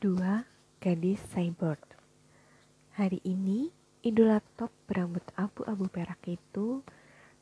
2. 0.00 0.16
Gadis 0.80 1.20
Cyborg 1.28 1.76
Hari 2.96 3.20
ini, 3.20 3.68
idol 4.00 4.32
laptop 4.32 4.72
berambut 4.88 5.20
abu-abu 5.36 5.92
perak 5.92 6.24
itu 6.24 6.80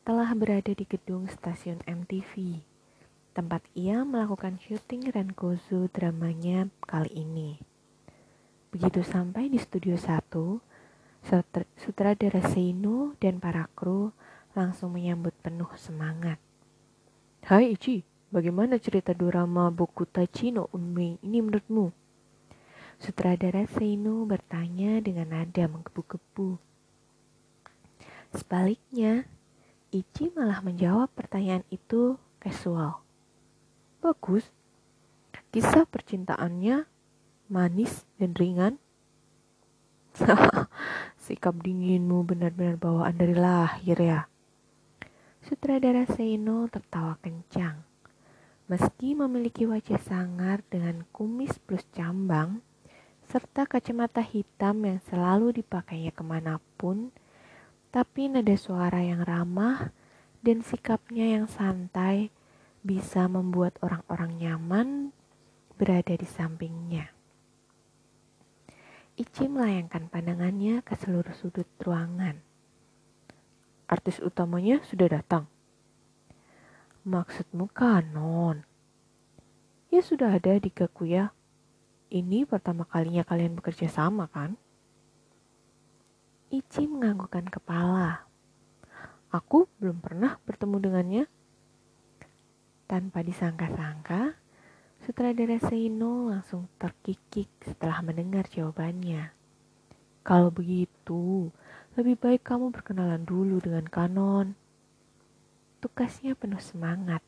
telah 0.02 0.26
berada 0.34 0.74
di 0.74 0.82
gedung 0.82 1.30
stasiun 1.30 1.78
MTV, 1.86 2.58
tempat 3.30 3.62
ia 3.78 4.02
melakukan 4.02 4.58
syuting 4.58 5.06
Renkozu 5.06 5.86
dramanya 5.94 6.66
kali 6.82 7.22
ini. 7.22 7.62
Begitu 8.74 9.06
sampai 9.06 9.46
di 9.46 9.62
studio 9.62 9.94
1, 9.94 10.26
sutradara 11.78 12.42
Seino 12.42 13.14
dan 13.22 13.38
para 13.38 13.70
kru 13.78 14.10
langsung 14.58 14.98
menyambut 14.98 15.30
penuh 15.46 15.70
semangat. 15.78 16.42
Hai 17.46 17.78
Ichi, 17.78 18.02
bagaimana 18.34 18.82
cerita 18.82 19.14
drama 19.14 19.70
Boku 19.70 20.10
Tachi 20.10 20.50
no 20.50 20.66
Unmei 20.74 21.22
ini 21.22 21.38
menurutmu? 21.38 22.07
Sutradara 22.98 23.62
Seino 23.70 24.26
bertanya 24.26 24.98
dengan 24.98 25.30
nada 25.30 25.64
menggebu-gebu. 25.70 26.58
Sebaliknya, 28.34 29.24
Ichi 29.88 30.28
malah 30.34 30.60
menjawab 30.60 31.08
pertanyaan 31.14 31.64
itu 31.72 32.20
casual. 32.42 33.00
Bagus. 34.04 34.50
Kisah 35.48 35.88
percintaannya 35.88 36.84
manis 37.48 38.04
dan 38.20 38.36
ringan. 38.36 38.76
Sikap 41.24 41.56
dinginmu 41.64 42.26
benar-benar 42.26 42.76
bawaan 42.76 43.16
dari 43.16 43.32
lahir 43.32 43.96
ya. 43.96 44.20
Sutradara 45.46 46.04
Seino 46.04 46.68
tertawa 46.68 47.16
kencang. 47.24 47.80
Meski 48.68 49.16
memiliki 49.16 49.64
wajah 49.64 49.96
sangar 49.96 50.60
dengan 50.68 51.08
kumis 51.16 51.56
plus 51.64 51.88
cambang, 51.96 52.60
serta 53.28 53.68
kacamata 53.68 54.24
hitam 54.24 54.88
yang 54.88 55.04
selalu 55.04 55.60
dipakainya 55.60 56.16
ke 56.16 56.24
mana 56.24 56.56
pun, 56.80 57.12
tapi 57.92 58.32
nada 58.32 58.56
suara 58.56 59.04
yang 59.04 59.20
ramah 59.20 59.92
dan 60.40 60.64
sikapnya 60.64 61.36
yang 61.36 61.44
santai 61.44 62.32
bisa 62.80 63.28
membuat 63.28 63.76
orang-orang 63.84 64.32
nyaman 64.40 64.88
berada 65.76 66.16
di 66.16 66.24
sampingnya. 66.24 67.12
Ichi 69.20 69.44
melayangkan 69.44 70.08
pandangannya 70.08 70.80
ke 70.80 70.96
seluruh 70.96 71.36
sudut 71.36 71.68
ruangan. 71.84 72.40
Artis 73.92 74.24
utamanya 74.24 74.80
sudah 74.88 75.20
datang. 75.20 75.44
Maksudmu 77.04 77.68
kanon? 77.76 78.64
Ya 79.92 80.00
sudah 80.00 80.36
ada 80.36 80.56
di 80.56 80.72
Gakuya 80.72 81.32
ini 82.08 82.48
pertama 82.48 82.88
kalinya 82.88 83.20
kalian 83.20 83.52
bekerja 83.52 83.88
sama 83.92 84.28
kan? 84.32 84.56
Ichi 86.48 86.88
menganggukkan 86.88 87.52
kepala. 87.52 88.24
Aku 89.28 89.68
belum 89.76 90.00
pernah 90.00 90.40
bertemu 90.48 90.76
dengannya. 90.80 91.24
Tanpa 92.88 93.20
disangka-sangka, 93.20 94.40
sutradara 95.04 95.60
Seino 95.60 96.32
langsung 96.32 96.72
terkikik 96.80 97.52
setelah 97.60 98.00
mendengar 98.00 98.48
jawabannya. 98.48 99.36
Kalau 100.24 100.48
begitu, 100.48 101.52
lebih 101.92 102.16
baik 102.16 102.40
kamu 102.48 102.72
berkenalan 102.72 103.28
dulu 103.28 103.60
dengan 103.60 103.84
Kanon. 103.84 104.56
Tukasnya 105.84 106.32
penuh 106.32 106.60
semangat. 106.64 107.20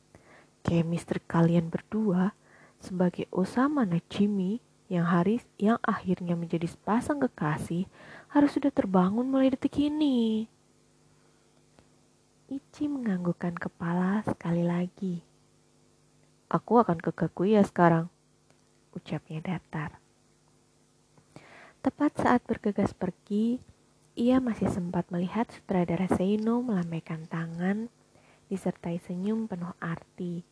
Chemistry 0.64 1.20
kalian 1.28 1.68
berdua 1.68 2.32
sebagai 2.80 3.28
Osama 3.28 3.84
Najimi 3.84 4.69
yang 4.90 5.06
hari 5.06 5.38
yang 5.54 5.78
akhirnya 5.86 6.34
menjadi 6.34 6.66
sepasang 6.66 7.22
kekasih 7.22 7.86
harus 8.34 8.50
sudah 8.50 8.74
terbangun 8.74 9.30
mulai 9.30 9.54
detik 9.54 9.78
ini. 9.78 10.50
Ichi 12.50 12.90
menganggukkan 12.90 13.54
kepala 13.54 14.26
sekali 14.26 14.66
lagi. 14.66 15.22
Aku 16.50 16.82
akan 16.82 16.98
ke 16.98 17.14
Gakuya 17.14 17.62
sekarang, 17.62 18.10
ucapnya 18.90 19.38
datar. 19.38 20.02
Tepat 21.78 22.18
saat 22.18 22.42
bergegas 22.42 22.90
pergi, 22.90 23.62
ia 24.18 24.42
masih 24.42 24.66
sempat 24.66 25.06
melihat 25.14 25.46
sutradara 25.54 26.10
Seino 26.10 26.58
melambaikan 26.66 27.30
tangan 27.30 27.86
disertai 28.50 28.98
senyum 28.98 29.46
penuh 29.46 29.70
arti 29.78 30.42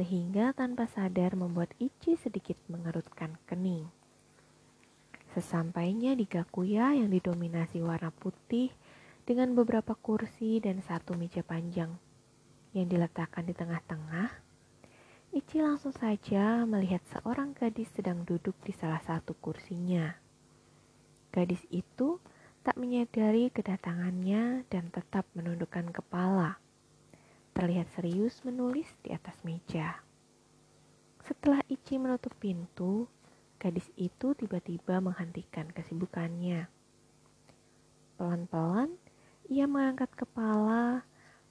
sehingga 0.00 0.56
tanpa 0.56 0.88
sadar 0.88 1.36
membuat 1.36 1.76
Ichi 1.76 2.16
sedikit 2.16 2.56
mengerutkan 2.72 3.36
kening. 3.44 3.84
Sesampainya 5.36 6.16
di 6.16 6.24
Gakuya 6.24 6.96
yang 6.96 7.12
didominasi 7.12 7.84
warna 7.84 8.08
putih 8.08 8.72
dengan 9.28 9.52
beberapa 9.52 9.92
kursi 9.92 10.56
dan 10.56 10.80
satu 10.80 11.12
meja 11.20 11.44
panjang 11.44 11.92
yang 12.72 12.88
diletakkan 12.88 13.44
di 13.44 13.52
tengah-tengah, 13.52 14.32
Ichi 15.36 15.60
langsung 15.60 15.92
saja 15.92 16.64
melihat 16.64 17.04
seorang 17.12 17.52
gadis 17.52 17.92
sedang 17.92 18.24
duduk 18.24 18.56
di 18.64 18.72
salah 18.72 19.04
satu 19.04 19.36
kursinya. 19.36 20.16
Gadis 21.28 21.60
itu 21.68 22.16
tak 22.64 22.80
menyadari 22.80 23.52
kedatangannya 23.52 24.64
dan 24.72 24.88
tetap 24.88 25.28
menundukkan 25.36 25.92
kepala 25.92 26.56
terlihat 27.52 27.90
serius 27.92 28.40
menulis 28.46 28.88
di 29.04 29.12
atas 29.12 29.40
meja. 29.42 30.00
Setelah 31.20 31.60
Ichi 31.68 32.00
menutup 32.00 32.32
pintu, 32.40 33.06
gadis 33.60 33.86
itu 33.94 34.32
tiba-tiba 34.32 34.98
menghentikan 35.04 35.68
kesibukannya. 35.70 36.66
Pelan-pelan, 38.16 38.96
ia 39.50 39.68
mengangkat 39.68 40.12
kepala, 40.16 41.04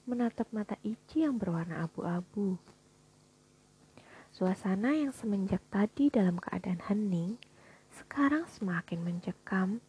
menatap 0.08 0.50
mata 0.50 0.74
Ichi 0.82 1.22
yang 1.22 1.38
berwarna 1.38 1.86
abu-abu. 1.86 2.58
Suasana 4.30 4.94
yang 4.94 5.10
semenjak 5.10 5.62
tadi 5.70 6.06
dalam 6.06 6.38
keadaan 6.38 6.80
hening, 6.86 7.34
sekarang 7.90 8.46
semakin 8.46 9.02
mencekam. 9.02 9.82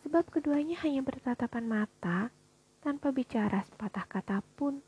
Sebab 0.00 0.32
keduanya 0.32 0.80
hanya 0.86 1.04
bertatapan 1.04 1.64
mata 1.68 2.32
tanpa 2.80 3.12
bicara 3.12 3.60
sepatah 3.66 4.06
kata 4.08 4.38
pun. 4.56 4.80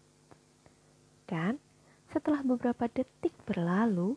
Dan 1.29 1.61
setelah 2.09 2.41
beberapa 2.41 2.89
detik 2.89 3.37
berlalu, 3.45 4.17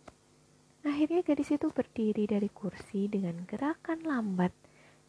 akhirnya 0.79 1.19
gadis 1.27 1.51
itu 1.51 1.67
berdiri 1.67 2.23
dari 2.23 2.47
kursi 2.47 3.11
dengan 3.11 3.43
gerakan 3.43 4.07
lambat 4.07 4.55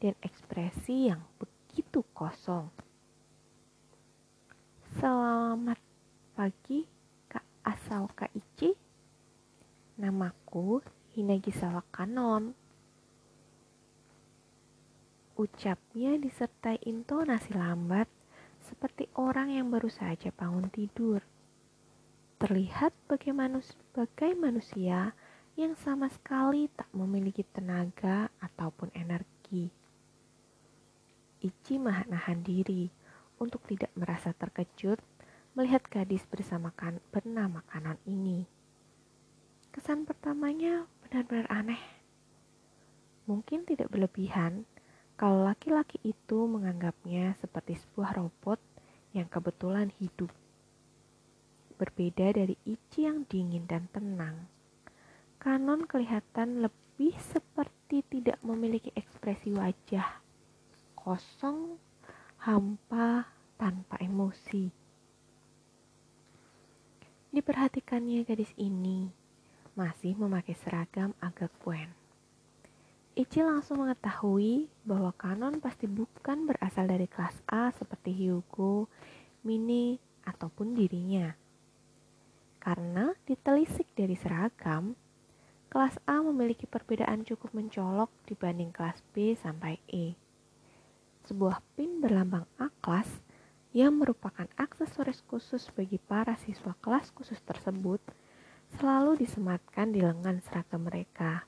dan 0.02 0.18
ekspresi 0.18 1.14
yang 1.14 1.22
begitu 1.38 2.02
kosong. 2.10 2.66
Selamat 4.98 5.78
pagi, 6.34 6.90
Kak 7.30 7.46
Asal 7.62 8.10
Kak 8.18 8.34
Ichi. 8.34 8.74
Namaku 10.02 10.82
Hinagisawa 11.14 11.86
Kanon. 11.94 12.50
Ucapnya 15.38 16.18
disertai 16.18 16.82
intonasi 16.82 17.54
lambat 17.54 18.10
seperti 18.58 19.06
orang 19.14 19.54
yang 19.54 19.70
baru 19.70 19.86
saja 19.86 20.34
bangun 20.34 20.66
tidur 20.66 21.22
terlihat 22.42 22.90
sebagai 23.06 24.34
manusia 24.34 25.14
yang 25.54 25.78
sama 25.78 26.10
sekali 26.10 26.66
tak 26.74 26.90
memiliki 26.90 27.46
tenaga 27.46 28.34
ataupun 28.42 28.90
energi. 28.98 29.70
Ichi 31.38 31.78
menahan 31.78 32.42
diri 32.42 32.90
untuk 33.38 33.62
tidak 33.70 33.94
merasa 33.94 34.34
terkejut 34.34 34.98
melihat 35.54 35.86
gadis 35.86 36.26
bersama 36.26 36.74
kan 36.74 36.98
bernama 37.14 37.62
Kanon 37.70 38.02
ini. 38.10 38.42
Kesan 39.70 40.02
pertamanya 40.02 40.90
benar-benar 41.06 41.46
aneh. 41.46 41.82
Mungkin 43.30 43.70
tidak 43.70 43.86
berlebihan 43.94 44.66
kalau 45.14 45.46
laki-laki 45.46 46.02
itu 46.02 46.50
menganggapnya 46.50 47.38
seperti 47.38 47.78
sebuah 47.78 48.18
robot 48.18 48.58
yang 49.14 49.30
kebetulan 49.30 49.94
hidup 50.02 50.41
berbeda 51.82 52.30
dari 52.30 52.54
Ichi 52.62 53.10
yang 53.10 53.26
dingin 53.26 53.66
dan 53.66 53.90
tenang. 53.90 54.46
Kanon 55.42 55.90
kelihatan 55.90 56.62
lebih 56.62 57.18
seperti 57.18 58.06
tidak 58.06 58.38
memiliki 58.46 58.94
ekspresi 58.94 59.50
wajah, 59.50 60.22
kosong, 60.94 61.74
hampa, 62.46 63.26
tanpa 63.58 63.98
emosi. 63.98 64.70
Diperhatikannya 67.34 68.22
gadis 68.22 68.54
ini 68.54 69.10
masih 69.74 70.14
memakai 70.14 70.54
seragam 70.54 71.10
agak 71.18 71.50
kuen. 71.66 71.90
Ichi 73.18 73.42
langsung 73.42 73.82
mengetahui 73.82 74.70
bahwa 74.86 75.10
Kanon 75.18 75.58
pasti 75.58 75.90
bukan 75.90 76.46
berasal 76.46 76.86
dari 76.86 77.10
kelas 77.10 77.42
A 77.50 77.74
seperti 77.74 78.14
Hyugo, 78.14 78.88
Mini, 79.42 79.98
ataupun 80.22 80.72
dirinya. 80.72 81.41
Karena 82.62 83.10
ditelisik 83.26 83.90
dari 83.98 84.14
seragam, 84.14 84.94
kelas 85.66 85.98
A 86.06 86.22
memiliki 86.22 86.62
perbedaan 86.70 87.26
cukup 87.26 87.50
mencolok 87.58 88.06
dibanding 88.30 88.70
kelas 88.70 89.02
B 89.10 89.34
sampai 89.34 89.82
E. 89.90 90.14
Sebuah 91.26 91.58
pin 91.74 91.98
berlambang 91.98 92.46
A 92.62 92.70
kelas 92.78 93.18
yang 93.74 93.98
merupakan 93.98 94.46
aksesoris 94.54 95.26
khusus 95.26 95.74
bagi 95.74 95.98
para 95.98 96.38
siswa 96.38 96.78
kelas 96.78 97.10
khusus 97.10 97.42
tersebut 97.42 97.98
selalu 98.78 99.18
disematkan 99.18 99.90
di 99.90 99.98
lengan 99.98 100.38
seragam 100.46 100.86
mereka. 100.86 101.42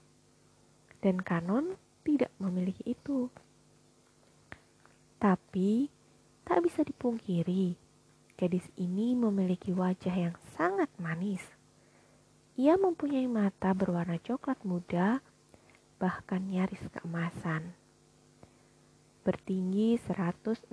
Dan 0.99 1.23
kanon 1.23 1.79
tidak 2.03 2.35
memiliki 2.43 2.91
itu. 2.91 3.31
Tapi 5.23 5.87
tak 6.43 6.59
bisa 6.67 6.83
dipungkiri, 6.83 7.84
gadis 8.35 8.67
ini 8.79 9.17
memiliki 9.19 9.71
wajah 9.75 10.15
yang 10.15 10.37
sangat 10.55 10.89
manis 10.99 11.43
ia 12.55 12.79
mempunyai 12.79 13.27
mata 13.27 13.75
berwarna 13.75 14.15
coklat 14.23 14.63
muda, 14.63 15.19
bahkan 15.99 16.39
nyaris 16.39 16.87
keemasan. 16.95 17.75
Bertinggi 19.27 19.99
162 19.99 20.71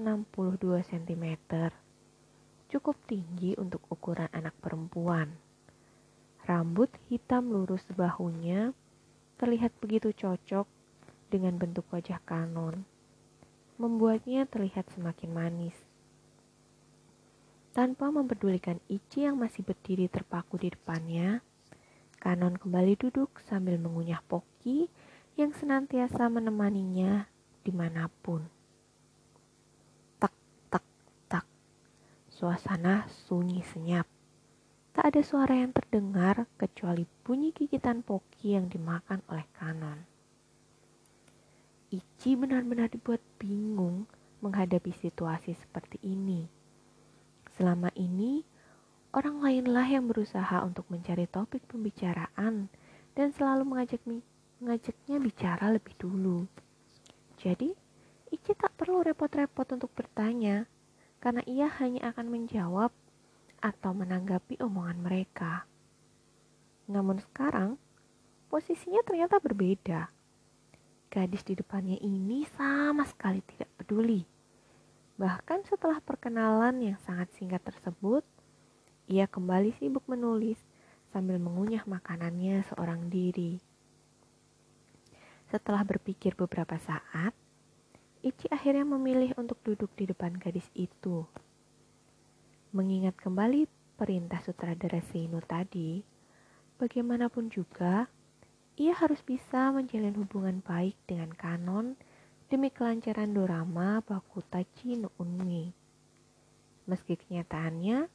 cm. 0.86 1.26
Cukup 2.70 2.94
tinggi 3.10 3.58
untuk 3.58 3.82
ukuran 3.90 4.30
anak 4.30 4.54
perempuan. 4.62 5.34
Rambut 6.46 6.94
hitam 7.10 7.50
lurus 7.50 7.90
bahunya 7.98 8.78
terlihat 9.42 9.74
begitu 9.82 10.14
cocok 10.14 10.70
dengan 11.34 11.58
bentuk 11.58 11.90
wajah 11.90 12.22
kanon. 12.30 12.86
Membuatnya 13.82 14.46
terlihat 14.46 14.86
semakin 14.94 15.34
manis. 15.34 15.91
Tanpa 17.72 18.12
mempedulikan 18.12 18.84
Ichi 18.92 19.24
yang 19.24 19.40
masih 19.40 19.64
berdiri 19.64 20.12
terpaku 20.12 20.60
di 20.60 20.76
depannya, 20.76 21.40
Kanon 22.20 22.60
kembali 22.60 23.00
duduk 23.00 23.40
sambil 23.48 23.80
mengunyah 23.80 24.20
Poki 24.28 24.92
yang 25.40 25.56
senantiasa 25.56 26.28
menemaninya 26.28 27.32
di 27.64 27.72
mana 27.72 28.12
pun. 28.22 28.44
Tak, 30.20 30.36
tak, 30.68 30.84
tak. 31.32 31.48
Suasana 32.28 33.08
sunyi 33.08 33.64
senyap. 33.64 34.04
Tak 34.92 35.16
ada 35.16 35.24
suara 35.24 35.56
yang 35.56 35.72
terdengar 35.72 36.52
kecuali 36.60 37.08
bunyi 37.24 37.56
gigitan 37.56 38.04
Poki 38.04 38.52
yang 38.52 38.68
dimakan 38.68 39.24
oleh 39.32 39.48
Kanon. 39.56 40.04
Ichi 41.88 42.36
benar-benar 42.36 42.92
dibuat 42.92 43.24
bingung 43.40 44.12
menghadapi 44.44 44.92
situasi 44.92 45.56
seperti 45.56 46.04
ini. 46.04 46.61
Selama 47.56 47.92
ini, 47.96 48.44
Orang 49.12 49.44
lainlah 49.44 49.84
yang 49.92 50.08
berusaha 50.08 50.64
untuk 50.64 50.88
mencari 50.88 51.28
topik 51.28 51.68
pembicaraan 51.68 52.72
dan 53.12 53.28
selalu 53.36 53.68
mengajak 53.68 54.00
mengajaknya 54.08 55.20
bicara 55.20 55.68
lebih 55.68 55.92
dulu. 56.00 56.48
Jadi, 57.36 57.76
Ichi 58.32 58.56
tak 58.56 58.72
perlu 58.80 59.04
repot-repot 59.04 59.68
untuk 59.76 59.92
bertanya, 59.92 60.64
karena 61.20 61.44
ia 61.44 61.68
hanya 61.84 62.16
akan 62.16 62.32
menjawab 62.32 62.96
atau 63.60 63.92
menanggapi 63.92 64.56
omongan 64.64 65.04
mereka. 65.04 65.68
Namun 66.88 67.20
sekarang, 67.20 67.76
posisinya 68.48 69.04
ternyata 69.04 69.44
berbeda. 69.44 70.08
Gadis 71.12 71.44
di 71.44 71.60
depannya 71.60 72.00
ini 72.00 72.48
sama 72.56 73.04
sekali 73.04 73.44
tidak 73.44 73.68
peduli. 73.76 74.24
Bahkan 75.22 75.70
setelah 75.70 76.02
perkenalan 76.02 76.82
yang 76.82 76.98
sangat 76.98 77.30
singkat 77.38 77.62
tersebut, 77.62 78.26
ia 79.06 79.30
kembali 79.30 79.70
sibuk 79.78 80.02
menulis 80.10 80.58
sambil 81.14 81.38
mengunyah 81.38 81.86
makanannya 81.86 82.66
seorang 82.66 83.06
diri. 83.06 83.62
Setelah 85.46 85.86
berpikir 85.86 86.34
beberapa 86.34 86.74
saat, 86.82 87.38
Ichi 88.26 88.50
akhirnya 88.50 88.82
memilih 88.82 89.38
untuk 89.38 89.62
duduk 89.62 89.94
di 89.94 90.10
depan 90.10 90.34
gadis 90.42 90.66
itu. 90.74 91.30
Mengingat 92.74 93.14
kembali 93.22 93.70
perintah 94.02 94.42
sutradara 94.42 95.06
Seino 95.06 95.38
tadi, 95.46 96.02
bagaimanapun 96.82 97.54
juga, 97.54 98.10
ia 98.74 98.98
harus 98.98 99.22
bisa 99.22 99.70
menjalin 99.70 100.18
hubungan 100.18 100.66
baik 100.66 100.98
dengan 101.06 101.30
kanon 101.30 101.94
demi 102.52 102.68
kelancaran 102.68 103.32
dorama 103.32 104.04
Bakutachi 104.04 105.00
no 105.00 105.16
Unmi. 105.16 105.72
Meski 106.84 107.16
kenyataannya, 107.16 108.12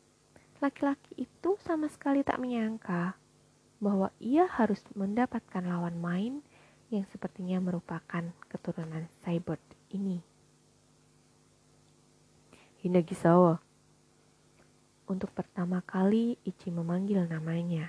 laki-laki 0.60 1.24
itu 1.24 1.56
sama 1.64 1.88
sekali 1.88 2.20
tak 2.20 2.36
menyangka 2.36 3.16
bahwa 3.80 4.12
ia 4.20 4.44
harus 4.44 4.84
mendapatkan 4.92 5.64
lawan 5.64 5.96
main 5.96 6.44
yang 6.92 7.08
sepertinya 7.08 7.64
merupakan 7.64 8.28
keturunan 8.52 9.08
cyborg 9.24 9.64
ini. 9.88 10.20
Hinagisawa. 12.84 13.64
Untuk 15.08 15.32
pertama 15.32 15.80
kali 15.80 16.36
Ichi 16.44 16.68
memanggil 16.68 17.24
namanya. 17.24 17.88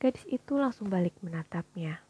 Gadis 0.00 0.24
itu 0.32 0.56
langsung 0.56 0.88
balik 0.88 1.12
menatapnya. 1.20 2.00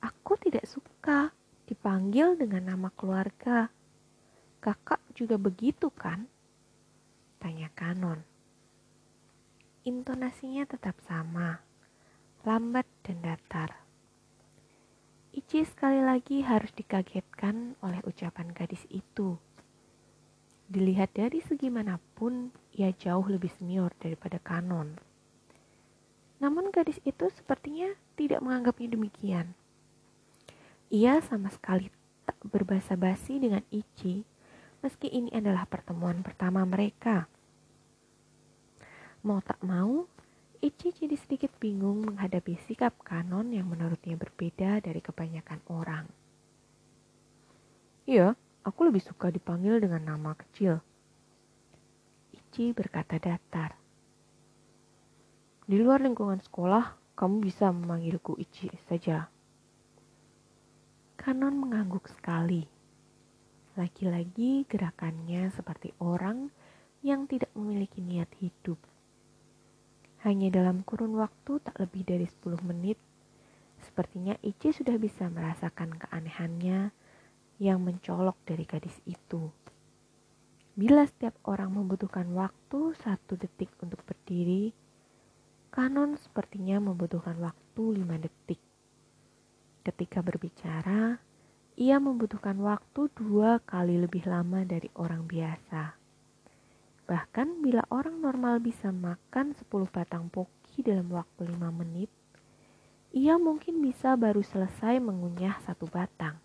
Aku 0.00 0.36
tidak 0.40 0.64
suka 0.64 0.93
dipanggil 1.68 2.40
dengan 2.40 2.72
nama 2.72 2.88
keluarga. 2.96 3.68
Kakak 4.64 5.04
juga 5.12 5.36
begitu 5.36 5.92
kan? 5.92 6.24
tanya 7.44 7.68
Kanon. 7.76 8.24
Intonasinya 9.84 10.64
tetap 10.64 10.96
sama, 11.04 11.60
lambat 12.40 12.88
dan 13.04 13.20
datar. 13.20 13.84
Ichi 15.36 15.60
sekali 15.68 16.00
lagi 16.00 16.40
harus 16.40 16.72
dikagetkan 16.72 17.76
oleh 17.84 18.00
ucapan 18.08 18.48
gadis 18.56 18.80
itu. 18.88 19.36
Dilihat 20.72 21.12
dari 21.12 21.44
segi 21.44 21.68
mana 21.68 22.00
pun, 22.16 22.48
ia 22.72 22.88
jauh 22.96 23.28
lebih 23.28 23.52
senior 23.60 23.92
daripada 24.00 24.40
Kanon. 24.40 24.96
Namun 26.40 26.72
gadis 26.72 26.96
itu 27.04 27.28
sepertinya 27.28 27.92
tidak 28.16 28.40
menganggapnya 28.40 28.96
demikian. 28.96 29.52
Ia 30.94 31.18
sama 31.26 31.50
sekali 31.50 31.90
tak 32.22 32.38
berbahasa 32.46 32.94
basi 32.94 33.42
dengan 33.42 33.66
Ichi, 33.74 34.22
meski 34.78 35.10
ini 35.10 35.26
adalah 35.34 35.66
pertemuan 35.66 36.22
pertama 36.22 36.62
mereka. 36.62 37.26
Mau 39.26 39.42
tak 39.42 39.58
mau, 39.66 40.06
Ichi 40.62 40.94
jadi 40.94 41.18
sedikit 41.18 41.50
bingung 41.58 42.06
menghadapi 42.06 42.54
sikap 42.70 42.94
kanon 43.02 43.50
yang 43.50 43.66
menurutnya 43.66 44.14
berbeda 44.14 44.78
dari 44.86 45.02
kebanyakan 45.02 45.66
orang. 45.66 46.06
Iya, 48.06 48.38
aku 48.62 48.86
lebih 48.86 49.02
suka 49.02 49.34
dipanggil 49.34 49.82
dengan 49.82 50.14
nama 50.14 50.38
kecil. 50.38 50.78
Ichi 52.30 52.70
berkata 52.70 53.18
datar. 53.18 53.74
Di 55.66 55.74
luar 55.74 56.06
lingkungan 56.06 56.38
sekolah, 56.38 57.18
kamu 57.18 57.42
bisa 57.42 57.74
memanggilku 57.74 58.38
Ichi 58.38 58.70
saja. 58.86 59.33
Kanon 61.24 61.56
mengangguk 61.56 62.04
sekali. 62.12 62.68
Lagi-lagi 63.80 64.68
gerakannya 64.68 65.48
seperti 65.48 65.96
orang 65.96 66.52
yang 67.00 67.24
tidak 67.24 67.48
memiliki 67.56 68.04
niat 68.04 68.28
hidup. 68.44 68.76
Hanya 70.20 70.52
dalam 70.52 70.84
kurun 70.84 71.16
waktu 71.16 71.64
tak 71.64 71.80
lebih 71.80 72.04
dari 72.04 72.28
10 72.28 72.60
menit, 72.68 73.00
sepertinya 73.80 74.36
Ichi 74.44 74.76
sudah 74.76 75.00
bisa 75.00 75.32
merasakan 75.32 75.96
keanehannya 75.96 76.92
yang 77.56 77.80
mencolok 77.80 78.36
dari 78.44 78.68
gadis 78.68 79.00
itu. 79.08 79.48
Bila 80.76 81.08
setiap 81.08 81.40
orang 81.48 81.72
membutuhkan 81.72 82.36
waktu 82.36 82.92
satu 83.00 83.40
detik 83.40 83.72
untuk 83.80 84.04
berdiri, 84.04 84.76
Kanon 85.72 86.20
sepertinya 86.20 86.84
membutuhkan 86.84 87.40
waktu 87.40 87.96
lima 87.96 88.20
detik. 88.20 88.60
Ketika 89.84 90.24
berbicara, 90.24 91.20
ia 91.76 92.00
membutuhkan 92.00 92.56
waktu 92.64 93.12
dua 93.12 93.60
kali 93.60 94.00
lebih 94.00 94.24
lama 94.24 94.64
dari 94.64 94.88
orang 94.96 95.28
biasa. 95.28 96.00
Bahkan 97.04 97.60
bila 97.60 97.84
orang 97.92 98.16
normal 98.24 98.64
bisa 98.64 98.88
makan 98.88 99.52
10 99.52 99.68
batang 99.92 100.32
poki 100.32 100.80
dalam 100.80 101.12
waktu 101.12 101.52
5 101.52 101.60
menit, 101.68 102.08
ia 103.12 103.36
mungkin 103.36 103.84
bisa 103.84 104.16
baru 104.16 104.40
selesai 104.40 105.04
mengunyah 105.04 105.60
satu 105.62 105.84
batang. 105.84 106.40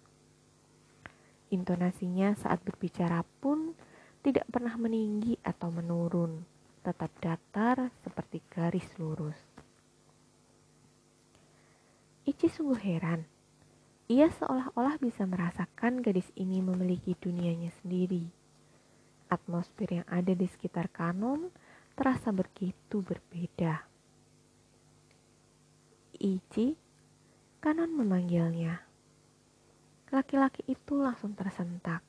Intonasinya 1.49 2.35
saat 2.35 2.61
berbicara 2.61 3.25
pun 3.39 3.73
tidak 4.21 4.45
pernah 4.51 4.75
meninggi 4.75 5.39
atau 5.41 5.73
menurun, 5.73 6.43
tetap 6.83 7.09
datar 7.23 7.89
seperti 8.03 8.43
garis 8.51 8.85
lurus. 9.01 9.48
Ichi 12.29 12.45
sungguh 12.45 12.77
heran. 12.77 13.25
Ia 14.05 14.29
seolah-olah 14.29 15.01
bisa 15.01 15.25
merasakan 15.25 16.05
gadis 16.05 16.29
ini 16.37 16.61
memiliki 16.61 17.17
dunianya 17.17 17.73
sendiri 17.81 18.29
atmosfer 19.29 20.01
yang 20.01 20.07
ada 20.09 20.33
di 20.33 20.49
sekitar 20.49 20.89
kanon 20.89 21.53
terasa 21.93 22.33
begitu 22.33 23.05
berbeda. 23.05 23.85
Ichi, 26.19 26.75
Kanon 27.59 27.91
memanggilnya. 27.95 28.83
Laki-laki 30.09 30.65
itu 30.67 30.99
langsung 30.99 31.35
tersentak. 31.37 32.03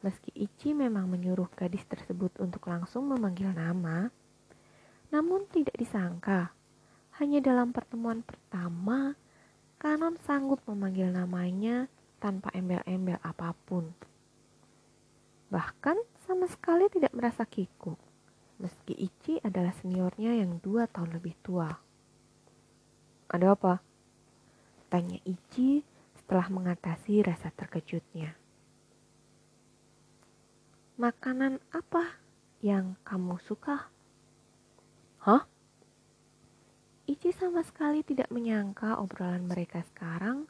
Meski 0.00 0.32
Ichi 0.32 0.72
memang 0.72 1.08
menyuruh 1.08 1.48
gadis 1.52 1.84
tersebut 1.84 2.32
untuk 2.40 2.68
langsung 2.68 3.08
memanggil 3.08 3.52
nama, 3.52 4.08
namun 5.12 5.44
tidak 5.52 5.76
disangka, 5.76 6.52
hanya 7.20 7.44
dalam 7.44 7.76
pertemuan 7.76 8.24
pertama, 8.24 9.12
Kanon 9.80 10.16
sanggup 10.24 10.60
memanggil 10.68 11.08
namanya 11.08 11.88
tanpa 12.20 12.52
embel-embel 12.52 13.16
apa 13.24 13.56
pun. 13.64 13.88
Bahkan 15.48 15.96
sama 16.28 16.44
sekali 16.48 16.88
tidak 16.92 17.16
merasa 17.16 17.48
kikuk, 17.48 17.96
meski 18.60 18.92
Ichi 18.92 19.40
adalah 19.40 19.72
seniornya 19.80 20.36
yang 20.36 20.60
dua 20.60 20.84
tahun 20.84 21.16
lebih 21.16 21.32
tua. 21.40 21.68
Ada 23.32 23.56
apa? 23.56 23.80
Tanya 24.92 25.16
Ichi 25.24 25.80
setelah 26.12 26.52
mengatasi 26.52 27.24
rasa 27.24 27.48
terkejutnya. 27.48 28.36
Makanan 31.00 31.56
apa 31.72 32.20
yang 32.60 33.00
kamu 33.00 33.40
suka? 33.40 33.88
Hah? 35.24 35.48
Ichi 37.10 37.34
sama 37.34 37.66
sekali 37.66 38.06
tidak 38.06 38.30
menyangka 38.30 39.02
obrolan 39.02 39.42
mereka 39.42 39.82
sekarang 39.82 40.46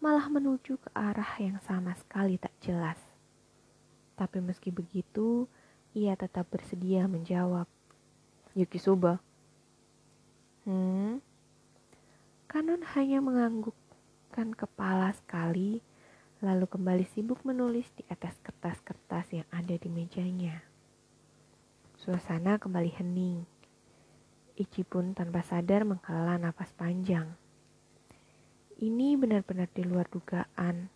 malah 0.00 0.24
menuju 0.32 0.80
ke 0.80 0.88
arah 0.96 1.36
yang 1.36 1.60
sama 1.60 1.92
sekali 2.00 2.40
tak 2.40 2.56
jelas. 2.64 2.96
Tapi 4.16 4.40
meski 4.40 4.72
begitu, 4.72 5.44
ia 5.92 6.16
tetap 6.16 6.48
bersedia 6.48 7.04
menjawab. 7.04 7.68
Yukisoba. 8.56 9.20
Hmm, 10.64 11.20
Kanon 12.48 12.80
hanya 12.96 13.20
menganggukkan 13.20 14.56
kepala 14.56 15.12
sekali, 15.12 15.84
lalu 16.40 16.64
kembali 16.72 17.04
sibuk 17.04 17.44
menulis 17.44 17.84
di 17.92 18.08
atas 18.08 18.32
kertas-kertas 18.40 19.28
yang 19.36 19.48
ada 19.52 19.76
di 19.76 19.92
mejanya. 19.92 20.64
Suasana 22.00 22.56
kembali 22.56 22.96
hening. 22.96 23.57
Ichi 24.58 24.82
pun 24.82 25.14
tanpa 25.14 25.46
sadar 25.46 25.86
menghela 25.86 26.34
napas 26.34 26.74
panjang. 26.74 27.30
Ini 28.74 29.14
benar-benar 29.14 29.70
di 29.70 29.86
luar 29.86 30.10
dugaan. 30.10 30.90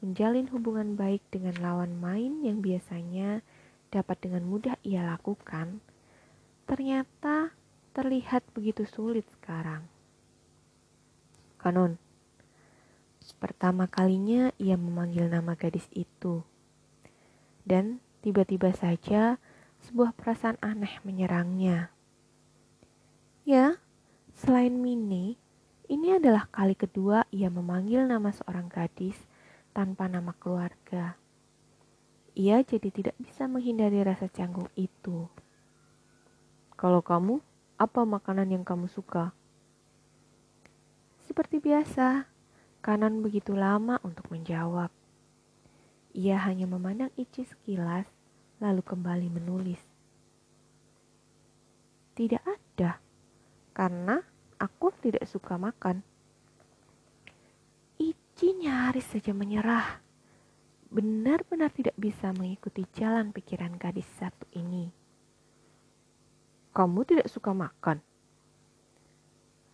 Menjalin 0.00 0.48
hubungan 0.48 0.96
baik 0.96 1.20
dengan 1.28 1.60
lawan 1.60 2.00
main 2.00 2.40
yang 2.40 2.64
biasanya 2.64 3.44
dapat 3.92 4.16
dengan 4.24 4.48
mudah 4.48 4.80
ia 4.80 5.04
lakukan, 5.04 5.84
ternyata 6.64 7.52
terlihat 7.92 8.48
begitu 8.56 8.88
sulit 8.88 9.28
sekarang. 9.28 9.84
Kanon. 11.60 12.00
Pertama 13.36 13.84
kalinya 13.92 14.56
ia 14.56 14.80
memanggil 14.80 15.28
nama 15.28 15.52
gadis 15.52 15.84
itu. 15.92 16.40
Dan 17.60 18.00
tiba-tiba 18.24 18.72
saja 18.72 19.36
sebuah 19.84 20.16
perasaan 20.16 20.56
aneh 20.64 20.96
menyerangnya. 21.04 21.92
Ya, 23.50 23.82
selain 24.30 24.78
Mini, 24.78 25.34
ini 25.90 26.14
adalah 26.14 26.46
kali 26.54 26.78
kedua 26.78 27.26
ia 27.34 27.50
memanggil 27.50 28.06
nama 28.06 28.30
seorang 28.30 28.70
gadis 28.70 29.18
tanpa 29.74 30.06
nama 30.06 30.30
keluarga. 30.38 31.18
Ia 32.38 32.62
jadi 32.62 32.94
tidak 32.94 33.18
bisa 33.18 33.50
menghindari 33.50 34.06
rasa 34.06 34.30
canggung 34.30 34.70
itu. 34.78 35.26
Kalau 36.78 37.02
kamu, 37.02 37.42
apa 37.74 38.06
makanan 38.06 38.54
yang 38.54 38.62
kamu 38.62 38.86
suka? 38.86 39.34
Seperti 41.26 41.58
biasa, 41.58 42.30
Kanan 42.86 43.18
begitu 43.18 43.50
lama 43.58 43.98
untuk 44.06 44.30
menjawab. 44.30 44.94
Ia 46.14 46.38
hanya 46.46 46.70
memandang 46.70 47.10
Ichi 47.18 47.42
sekilas, 47.42 48.06
lalu 48.62 48.86
kembali 48.86 49.26
menulis. 49.26 49.82
Tidak 52.14 52.46
ada, 52.46 53.09
karena 53.80 54.20
aku 54.60 54.92
tidak 55.00 55.24
suka 55.24 55.56
makan. 55.56 56.04
Ichi 57.96 58.52
nyaris 58.60 59.08
saja 59.08 59.32
menyerah. 59.32 60.04
Benar-benar 60.92 61.72
tidak 61.72 61.96
bisa 61.96 62.28
mengikuti 62.36 62.84
jalan 62.92 63.32
pikiran 63.32 63.80
gadis 63.80 64.04
satu 64.20 64.44
ini. 64.52 64.92
Kamu 66.76 67.08
tidak 67.08 67.32
suka 67.32 67.56
makan? 67.56 68.04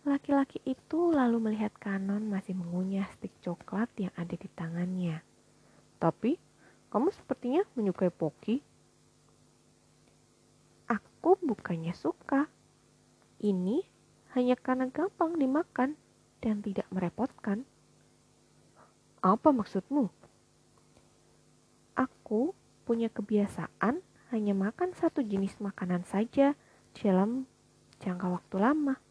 Laki-laki 0.07 0.63
itu 0.63 1.11
lalu 1.11 1.43
melihat 1.43 1.75
Kanon 1.75 2.31
masih 2.31 2.55
mengunyah 2.55 3.11
stik 3.11 3.35
coklat 3.43 3.91
yang 3.99 4.15
ada 4.15 4.39
di 4.39 4.47
tangannya. 4.55 5.19
Tapi, 5.99 6.39
kamu 6.95 7.11
sepertinya 7.11 7.67
menyukai 7.75 8.07
Poki. 8.07 8.63
Aku 10.87 11.35
bukannya 11.43 11.91
suka. 11.91 12.47
Ini 13.43 13.96
hanya 14.37 14.53
karena 14.53 14.85
gampang 14.93 15.33
dimakan 15.41 15.97
dan 16.45 16.61
tidak 16.61 16.85
merepotkan. 16.93 17.65
Apa 19.25 19.49
maksudmu? 19.49 20.13
Aku 21.97 22.53
punya 22.85 23.09
kebiasaan 23.09 24.05
hanya 24.29 24.53
makan 24.53 24.93
satu 24.93 25.25
jenis 25.25 25.57
makanan 25.57 26.05
saja 26.05 26.53
dalam 26.93 27.49
jangka 27.97 28.29
waktu 28.29 28.55
lama. 28.61 29.01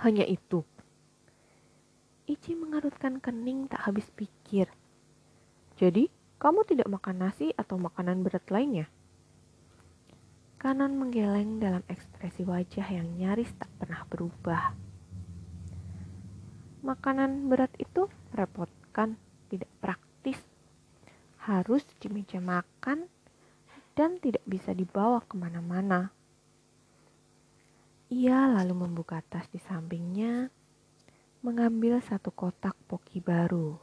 Hanya 0.00 0.24
itu. 0.24 0.64
Ichi 2.24 2.56
mengarutkan 2.56 3.20
kening 3.20 3.68
tak 3.68 3.84
habis 3.84 4.08
pikir. 4.08 4.72
Jadi, 5.76 6.08
kamu 6.40 6.64
tidak 6.64 6.88
makan 6.88 7.28
nasi 7.28 7.52
atau 7.60 7.76
makanan 7.76 8.24
berat 8.24 8.48
lainnya? 8.48 8.88
Kanan 10.62 10.94
menggeleng 10.94 11.58
dalam 11.58 11.82
ekspresi 11.90 12.46
wajah 12.46 12.86
yang 12.86 13.18
nyaris 13.18 13.50
tak 13.58 13.66
pernah 13.82 14.06
berubah. 14.06 14.70
Makanan 16.86 17.50
berat 17.50 17.74
itu 17.82 18.06
merepotkan, 18.30 19.18
tidak 19.50 19.66
praktis. 19.82 20.38
Harus 21.42 21.82
di 21.98 22.06
meja 22.06 22.38
makan 22.38 23.10
dan 23.98 24.22
tidak 24.22 24.46
bisa 24.46 24.70
dibawa 24.70 25.18
ke 25.26 25.34
mana-mana. 25.34 26.14
Ia 28.14 28.46
lalu 28.54 28.86
membuka 28.86 29.18
tas 29.18 29.50
di 29.50 29.58
sampingnya, 29.58 30.46
mengambil 31.42 31.98
satu 31.98 32.30
kotak 32.30 32.78
poki 32.86 33.18
baru. 33.18 33.74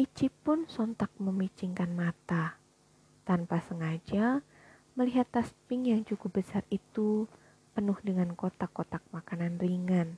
Ichi 0.00 0.32
pun 0.32 0.64
sontak 0.64 1.12
memicingkan 1.20 1.92
mata, 1.92 2.56
tanpa 3.26 3.58
sengaja 3.58 4.40
melihat 4.94 5.26
tas 5.28 5.50
pink 5.66 5.90
yang 5.90 6.06
cukup 6.06 6.40
besar 6.40 6.62
itu 6.72 7.26
penuh 7.76 7.98
dengan 8.00 8.32
kotak-kotak 8.32 9.04
makanan 9.12 9.60
ringan. 9.60 10.16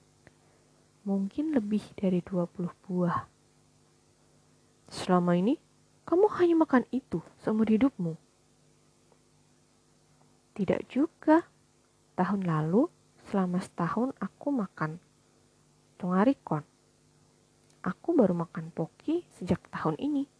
Mungkin 1.03 1.57
lebih 1.57 1.83
dari 1.99 2.23
20 2.23 2.71
buah. 2.87 3.27
Selama 4.93 5.35
ini, 5.35 5.59
kamu 6.07 6.31
hanya 6.39 6.57
makan 6.63 6.85
itu 6.95 7.19
seumur 7.43 7.67
hidupmu. 7.67 8.15
Tidak 10.55 10.87
juga. 10.87 11.43
Tahun 12.15 12.43
lalu, 12.47 12.87
selama 13.31 13.59
setahun 13.59 14.15
aku 14.23 14.49
makan 14.55 14.99
tongarikon. 15.99 16.63
Aku 17.83 18.15
baru 18.15 18.35
makan 18.35 18.71
poki 18.71 19.27
sejak 19.39 19.63
tahun 19.71 19.99
ini. 19.99 20.38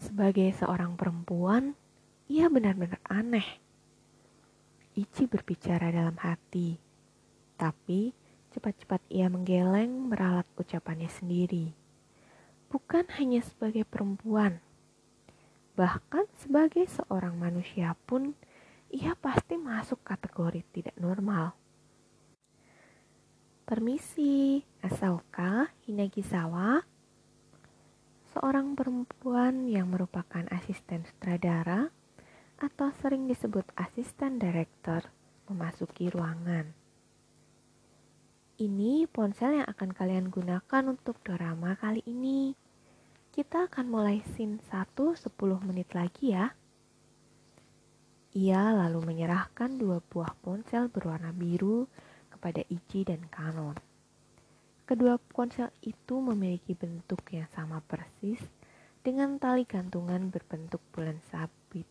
Sebagai 0.00 0.48
seorang 0.56 0.96
perempuan, 0.96 1.76
ia 2.24 2.48
benar-benar 2.48 3.04
aneh. 3.04 3.44
Ichi 4.96 5.28
berbicara 5.28 5.92
dalam 5.92 6.16
hati, 6.16 6.80
tapi 7.60 8.16
cepat-cepat 8.48 9.04
ia 9.12 9.28
menggeleng 9.28 10.08
meralat 10.08 10.48
ucapannya 10.56 11.12
sendiri. 11.12 11.76
Bukan 12.72 13.12
hanya 13.20 13.44
sebagai 13.44 13.84
perempuan, 13.84 14.64
bahkan 15.76 16.24
sebagai 16.40 16.88
seorang 16.88 17.36
manusia 17.36 17.92
pun 18.08 18.32
ia 18.88 19.12
pasti 19.14 19.60
masuk 19.60 20.00
kategori 20.00 20.64
tidak 20.72 20.96
normal. 20.96 21.52
Permisi, 23.68 24.64
Asaoka 24.82 25.70
Hinagisawa, 25.86 26.82
seorang 28.40 28.72
perempuan 28.72 29.68
yang 29.68 29.92
merupakan 29.92 30.40
asisten 30.48 31.04
sutradara 31.04 31.92
atau 32.56 32.88
sering 33.04 33.28
disebut 33.28 33.68
asisten 33.76 34.40
director 34.40 35.04
memasuki 35.52 36.08
ruangan. 36.08 36.72
Ini 38.56 39.04
ponsel 39.12 39.60
yang 39.60 39.68
akan 39.68 39.92
kalian 39.92 40.32
gunakan 40.32 40.84
untuk 40.88 41.20
drama 41.20 41.76
kali 41.76 42.00
ini. 42.08 42.56
Kita 43.28 43.68
akan 43.68 43.92
mulai 43.92 44.24
scene 44.32 44.56
1 44.56 44.88
10 44.96 45.36
menit 45.68 45.92
lagi 45.92 46.32
ya. 46.32 46.48
Ia 48.40 48.72
lalu 48.72 49.04
menyerahkan 49.04 49.76
dua 49.76 50.00
buah 50.00 50.32
ponsel 50.40 50.88
berwarna 50.88 51.36
biru 51.36 51.84
kepada 52.32 52.64
Ichi 52.72 53.04
dan 53.04 53.20
Kanon. 53.28 53.89
Kedua 54.90 55.22
ponsel 55.22 55.70
itu 55.86 56.18
memiliki 56.18 56.74
bentuk 56.74 57.22
yang 57.30 57.46
sama 57.54 57.78
persis 57.78 58.42
dengan 59.06 59.38
tali 59.38 59.62
gantungan 59.62 60.34
berbentuk 60.34 60.82
bulan 60.90 61.22
sabit. 61.30 61.86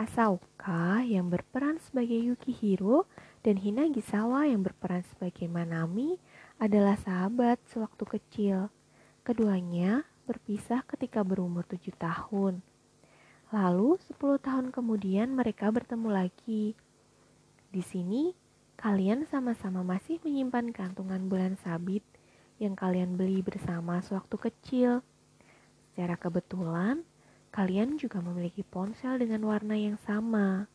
Asauka 0.00 1.04
yang 1.04 1.28
berperan 1.28 1.76
sebagai 1.84 2.16
Yukihiro 2.16 3.04
dan 3.44 3.60
Hinagisawa 3.60 4.48
yang 4.48 4.64
berperan 4.64 5.04
sebagai 5.04 5.44
Manami 5.52 6.16
adalah 6.56 6.96
sahabat 6.96 7.60
sewaktu 7.68 8.04
kecil. 8.08 8.58
Keduanya 9.20 10.08
berpisah 10.24 10.80
ketika 10.88 11.20
berumur 11.20 11.68
tujuh 11.68 11.92
tahun. 12.00 12.64
Lalu 13.52 14.00
10 14.00 14.16
tahun 14.40 14.72
kemudian 14.72 15.36
mereka 15.36 15.68
bertemu 15.68 16.08
lagi. 16.08 16.72
Di 17.68 17.84
sini 17.84 18.47
kalian 18.78 19.26
sama-sama 19.26 19.82
masih 19.82 20.22
menyimpan 20.22 20.70
kantungan 20.70 21.26
bulan 21.26 21.58
sabit 21.58 22.06
yang 22.62 22.78
kalian 22.78 23.18
beli 23.18 23.42
bersama 23.42 23.98
sewaktu 23.98 24.38
kecil. 24.38 24.90
Secara 25.90 26.14
kebetulan, 26.14 27.02
kalian 27.50 27.98
juga 27.98 28.22
memiliki 28.22 28.62
ponsel 28.62 29.18
dengan 29.18 29.42
warna 29.50 29.74
yang 29.74 29.98
sama. 30.06 30.70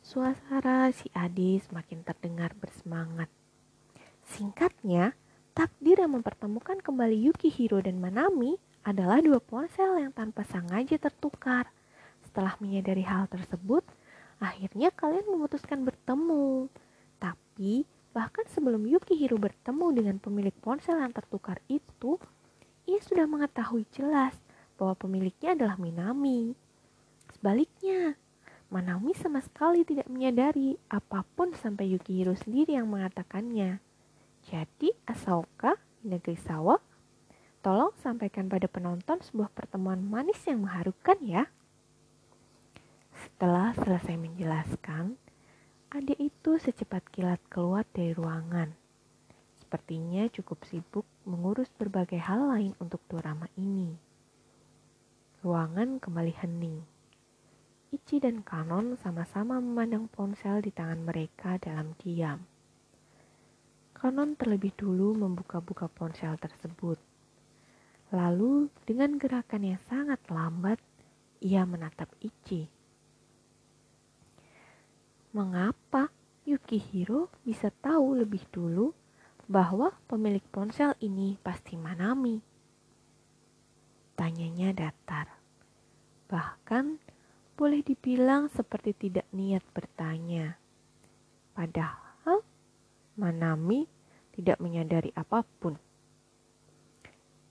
Suasana 0.00 0.88
si 0.88 1.12
Adi 1.12 1.60
semakin 1.60 2.00
terdengar 2.00 2.56
bersemangat. 2.56 3.28
Singkatnya, 4.24 5.12
takdir 5.52 6.00
yang 6.00 6.16
mempertemukan 6.16 6.80
kembali 6.80 7.28
Yukihiro 7.28 7.84
dan 7.84 8.00
Manami 8.00 8.56
adalah 8.88 9.20
dua 9.20 9.36
ponsel 9.36 10.00
yang 10.00 10.16
tanpa 10.16 10.48
sengaja 10.48 10.96
tertukar. 10.96 11.68
Setelah 12.24 12.56
menyadari 12.56 13.04
hal 13.04 13.28
tersebut, 13.28 13.84
akhirnya 14.40 14.92
kalian 14.92 15.26
memutuskan 15.28 15.84
bertemu. 15.84 16.68
Tapi, 17.16 17.84
bahkan 18.12 18.44
sebelum 18.50 18.84
Yukihiro 18.84 19.40
bertemu 19.40 19.86
dengan 19.92 20.16
pemilik 20.20 20.54
ponsel 20.60 21.00
yang 21.00 21.12
tertukar 21.12 21.60
itu, 21.68 22.20
ia 22.84 23.00
sudah 23.02 23.24
mengetahui 23.24 23.88
jelas 23.92 24.36
bahwa 24.76 24.94
pemiliknya 24.96 25.56
adalah 25.56 25.76
Minami. 25.80 26.52
Sebaliknya, 27.32 28.16
Manami 28.66 29.14
sama 29.14 29.38
sekali 29.38 29.86
tidak 29.86 30.10
menyadari 30.10 30.74
apa 30.90 31.22
pun 31.22 31.54
sampai 31.54 31.94
Yukihiro 31.94 32.34
sendiri 32.34 32.74
yang 32.74 32.90
mengatakannya. 32.90 33.78
Jadi, 34.46 34.90
Asaoka, 35.06 35.78
sawah, 36.42 36.78
Tolong 37.66 37.90
sampaikan 37.98 38.46
pada 38.46 38.70
penonton 38.70 39.18
sebuah 39.18 39.50
pertemuan 39.50 39.98
manis 39.98 40.38
yang 40.46 40.62
mengharukan 40.62 41.18
ya. 41.18 41.50
Setelah 43.36 43.76
selesai 43.76 44.16
menjelaskan, 44.16 45.12
adik 45.92 46.16
itu 46.16 46.56
secepat 46.56 47.04
kilat 47.12 47.36
keluar 47.52 47.84
dari 47.92 48.16
ruangan. 48.16 48.72
Sepertinya 49.60 50.24
cukup 50.32 50.64
sibuk 50.64 51.04
mengurus 51.28 51.68
berbagai 51.68 52.16
hal 52.16 52.48
lain 52.48 52.72
untuk 52.80 53.04
drama 53.12 53.44
ini. 53.60 53.92
Ruangan 55.44 56.00
kembali 56.00 56.32
hening. 56.32 56.80
Ichi 57.92 58.24
dan 58.24 58.40
Kanon 58.40 58.96
sama-sama 58.96 59.60
memandang 59.60 60.08
ponsel 60.08 60.64
di 60.64 60.72
tangan 60.72 61.04
mereka 61.04 61.60
dalam 61.60 61.92
diam. 62.00 62.40
Kanon 63.92 64.32
terlebih 64.40 64.72
dulu 64.80 65.12
membuka-buka 65.12 65.92
ponsel 65.92 66.40
tersebut. 66.40 66.96
Lalu 68.16 68.72
dengan 68.88 69.20
gerakan 69.20 69.76
yang 69.76 69.80
sangat 69.92 70.24
lambat, 70.32 70.80
ia 71.44 71.68
menatap 71.68 72.08
Ichi. 72.24 72.72
Mengapa 75.36 76.08
Yukihiro 76.48 77.28
bisa 77.44 77.68
tahu 77.68 78.16
lebih 78.24 78.40
dulu 78.48 78.96
bahwa 79.44 79.92
pemilik 80.08 80.40
ponsel 80.48 80.96
ini 81.04 81.36
pasti 81.44 81.76
Manami? 81.76 82.40
Tanyanya 84.16 84.72
datar. 84.72 85.36
Bahkan 86.32 86.96
boleh 87.52 87.84
dibilang 87.84 88.48
seperti 88.48 88.96
tidak 88.96 89.28
niat 89.36 89.60
bertanya. 89.76 90.56
Padahal 91.52 92.40
Manami 93.20 93.84
tidak 94.32 94.56
menyadari 94.56 95.12
apa 95.12 95.44
pun. 95.60 95.76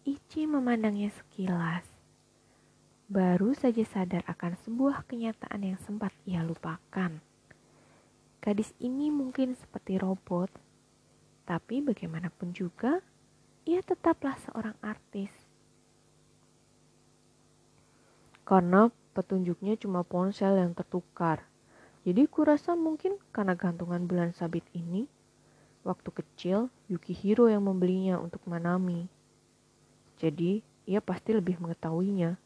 Ichi 0.10 0.50
memandangnya 0.50 1.13
sekilas. 1.13 1.86
Baru 3.06 3.54
saja 3.54 3.86
sadar 3.86 4.26
akan 4.26 4.58
sebuah 4.65 5.06
kenyataan 5.06 5.62
yang 5.62 5.78
sempat 5.78 6.10
ia 6.26 6.41
lupakan. 6.41 7.35
Gadis 8.41 8.71
ini 8.82 9.12
mungkin 9.13 9.54
seperti 9.58 10.00
robot, 10.00 10.50
tapi 11.45 11.82
bagaimanapun 11.82 12.52
juga, 12.52 13.02
ia 13.65 13.82
tetaplah 13.82 14.38
seorang 14.45 14.78
artis. 14.82 15.34
Karena 18.45 18.93
petunjuknya 19.17 19.78
cuma 19.82 20.06
ponsel 20.06 20.62
yang 20.62 20.78
tertukar. 20.78 21.45
Jadi 22.06 22.30
kurasa 22.30 22.78
mungkin 22.78 23.17
karena 23.34 23.58
gantungan 23.58 24.06
bulan 24.06 24.30
sabit 24.38 24.62
ini, 24.78 25.10
waktu 25.82 26.10
kecil 26.13 26.69
Yukihiro 26.86 27.50
yang 27.50 27.65
membelinya 27.65 28.21
untuk 28.21 28.45
Manami. 28.45 29.10
Jadi, 30.21 30.62
ia 30.86 31.02
pasti 31.02 31.34
lebih 31.34 31.58
mengetahuinya. 31.58 32.38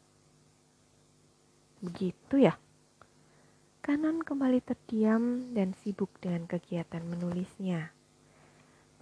Begitu 1.84 2.36
ya? 2.40 2.56
Kanon 3.90 4.22
kembali 4.22 4.62
terdiam 4.62 5.50
dan 5.50 5.74
sibuk 5.82 6.14
dengan 6.22 6.46
kegiatan 6.46 7.02
menulisnya. 7.02 7.90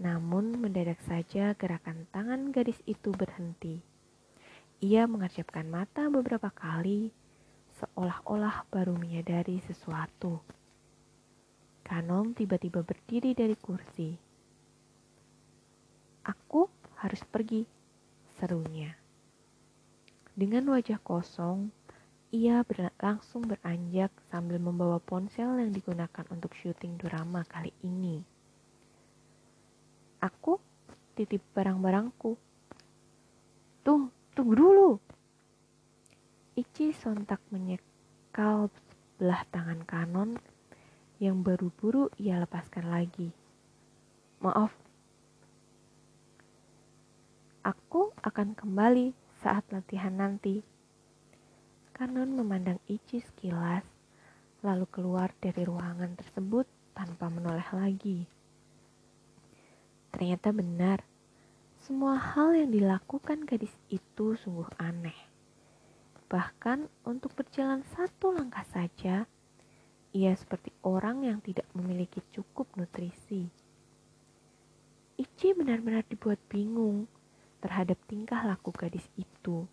Namun 0.01 0.57
mendadak 0.65 0.97
saja 1.05 1.53
gerakan 1.53 2.09
tangan 2.09 2.49
gadis 2.57 2.81
itu 2.89 3.13
berhenti. 3.13 3.85
Ia 4.81 5.05
mengerjapkan 5.05 5.69
mata 5.69 6.09
beberapa 6.09 6.49
kali, 6.49 7.13
seolah-olah 7.77 8.65
baru 8.73 8.97
menyadari 8.97 9.61
sesuatu. 9.69 10.41
Kanon 11.85 12.33
tiba-tiba 12.33 12.81
berdiri 12.81 13.37
dari 13.37 13.61
kursi. 13.61 14.17
Aku 16.25 16.65
harus 16.97 17.21
pergi, 17.29 17.69
serunya. 18.41 18.97
Dengan 20.33 20.73
wajah 20.73 20.97
kosong, 21.05 21.77
ia 22.29 22.61
ber 22.61 22.93
langsung 23.01 23.49
beranjak 23.49 24.13
sambil 24.29 24.61
membawa 24.61 25.01
ponsel 25.01 25.57
yang 25.57 25.73
digunakan 25.73 26.27
untuk 26.29 26.53
syuting 26.61 27.01
drama 27.01 27.41
kali 27.49 27.73
ini. 27.81 28.21
Aku 30.21 30.61
titip 31.17 31.41
barang-barangku. 31.57 32.37
Tuh, 33.87 34.03
tunggu 34.37 34.55
dulu. 34.55 34.91
Ichi 36.59 36.93
sontak 36.93 37.41
menyekal 37.49 38.69
belah 39.17 39.47
tangan 39.49 39.87
kanon 39.89 40.37
yang 41.23 41.41
baru-buru 41.41 42.13
ia 42.21 42.37
lepaskan 42.37 42.93
lagi. 42.93 43.33
Maaf, 44.45 44.71
Aku 47.69 48.17
akan 48.25 48.57
kembali 48.57 49.13
saat 49.45 49.61
latihan 49.69 50.17
nanti. 50.17 50.65
Kanon 51.99 52.31
memandang 52.31 52.79
Ichi 52.87 53.19
sekilas, 53.19 53.83
lalu 54.63 54.87
keluar 54.87 55.35
dari 55.43 55.67
ruangan 55.67 56.15
tersebut 56.15 56.63
tanpa 56.95 57.27
menoleh 57.27 57.67
lagi. 57.75 58.23
Ternyata 60.15 60.55
benar, 60.55 61.03
semua 61.83 62.15
hal 62.15 62.55
yang 62.55 62.71
dilakukan 62.71 63.43
gadis 63.43 63.75
itu 63.91 64.39
sungguh 64.39 64.71
aneh. 64.79 65.19
Bahkan 66.31 66.87
untuk 67.03 67.35
berjalan 67.35 67.83
satu 67.91 68.31
langkah 68.31 68.63
saja, 68.71 69.27
ia 70.15 70.33
seperti 70.39 70.71
orang 70.87 71.27
yang 71.27 71.43
tidak 71.43 71.67
memiliki 71.75 72.23
cukup 72.31 72.71
nutrisi. 72.79 73.51
Ichi 75.19 75.51
benar-benar 75.51 76.07
dibuat 76.07 76.39
bingung 76.47 77.11
terhadap 77.59 77.99
tingkah 78.07 78.47
laku 78.47 78.71
gadis 78.71 79.11
itu. 79.19 79.67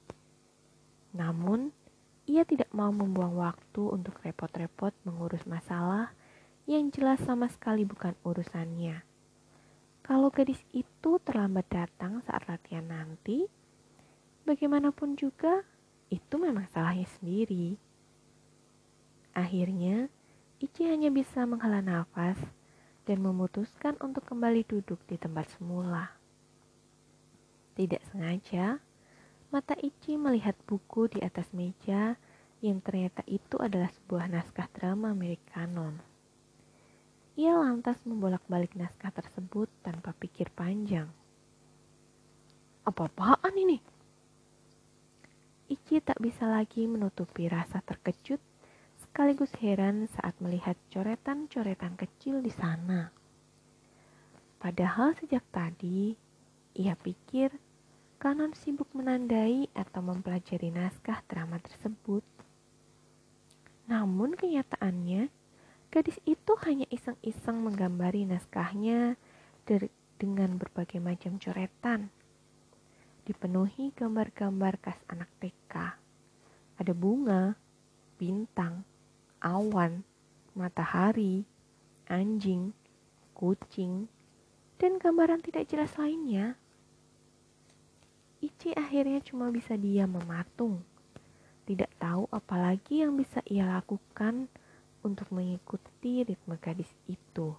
Namun, 1.13 1.85
ia 2.25 2.41
tidak 2.41 2.73
mau 2.73 2.89
membuang 2.89 3.38
waktu 3.38 3.81
untuk 3.85 4.17
repot-repot 4.25 4.93
mengurus 5.05 5.45
masalah 5.45 6.09
yang 6.65 6.89
jelas 6.89 7.21
sama 7.21 7.45
sekali 7.45 7.85
bukan 7.85 8.17
urusannya. 8.25 9.05
Kalau 10.05 10.29
gadis 10.33 10.61
itu 10.73 11.17
terlambat 11.21 11.65
datang 11.69 12.21
saat 12.25 12.45
latihan 12.45 12.85
nanti, 12.85 13.45
bagaimanapun 14.45 15.17
juga 15.17 15.65
itu 16.13 16.38
memang 16.38 16.69
salahnya 16.73 17.09
sendiri. 17.17 17.77
Akhirnya, 19.33 20.09
Ichi 20.61 20.85
hanya 20.85 21.09
bisa 21.09 21.45
menghela 21.45 21.81
nafas 21.81 22.38
dan 23.05 23.21
memutuskan 23.21 23.97
untuk 24.01 24.25
kembali 24.25 24.65
duduk 24.65 25.01
di 25.05 25.17
tempat 25.17 25.49
semula. 25.57 26.13
Tidak 27.75 28.01
sengaja, 28.09 28.81
Mata 29.53 29.77
Ici 29.77 30.17
melihat 30.17 30.58
buku 30.65 31.05
di 31.12 31.21
atas 31.21 31.49
meja 31.53 32.17
yang 32.65 32.81
ternyata 32.81 33.21
itu 33.29 33.62
adalah 33.62 33.93
sebuah 33.93 34.25
naskah 34.25 34.65
drama 34.73 35.13
milik 35.13 35.41
Kanon. 35.53 36.01
Ia 37.36 37.53
lantas 37.53 37.99
membolak-balik 38.08 38.73
naskah 38.73 39.12
tersebut 39.12 39.67
tanpa 39.84 40.15
pikir 40.15 40.49
panjang. 40.55 41.12
Apa-apaan 42.88 43.53
ini? 43.58 43.77
Ici 45.65 45.97
tak 46.01 46.21
bisa 46.21 46.45
lagi 46.45 46.86
menutupi 46.86 47.49
rasa 47.49 47.81
terkejut 47.81 48.38
sekaligus 49.01 49.51
heran 49.62 50.05
saat 50.13 50.38
melihat 50.38 50.77
coretan-coretan 50.93 51.97
kecil 51.97 52.39
di 52.45 52.53
sana. 52.53 53.10
Padahal 54.62 55.17
sejak 55.17 55.41
tadi, 55.49 56.13
ia 56.77 56.93
pikir 56.93 57.53
Kanon 58.25 58.57
sibuk 58.57 58.89
menandai 58.97 59.69
atau 59.77 60.01
mempelajari 60.01 60.73
naskah 60.73 61.21
drama 61.29 61.61
tersebut. 61.61 62.25
Namun 63.85 64.33
kenyataannya, 64.33 65.29
gadis 65.93 66.17
itu 66.25 66.57
hanya 66.65 66.89
iseng-iseng 66.89 67.61
menggambari 67.61 68.25
naskahnya 68.25 69.13
dengan 70.17 70.57
berbagai 70.57 70.97
macam 70.97 71.38
coretan. 71.38 72.09
Dipenuhi 73.29 73.93
gambar-gambar 73.93 74.81
khas 74.81 74.97
anak 75.05 75.29
TK. 75.38 75.93
Ada 76.81 76.93
bunga, 76.97 77.53
bintang, 78.17 78.89
awan, 79.38 80.01
matahari, 80.57 81.45
anjing, 82.09 82.73
kucing, 83.38 84.09
dan 84.81 84.97
gambaran 84.97 85.45
tidak 85.45 85.69
jelas 85.69 85.93
lainnya. 86.01 86.57
Ici 88.45 88.77
akhirnya 88.77 89.25
cuma 89.25 89.49
bisa 89.49 89.73
diam 89.73 90.21
mematung. 90.21 90.86
Tidak 91.65 91.97
tahu 91.97 92.29
apalagi 92.29 93.01
yang 93.01 93.17
bisa 93.17 93.41
ia 93.49 93.65
lakukan 93.65 94.45
untuk 95.01 95.34
mengikuti 95.34 96.21
ritme 96.21 96.53
gadis 96.62 96.93
itu. 97.10 97.58